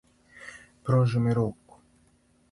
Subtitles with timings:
[0.83, 1.77] Пружи му руку.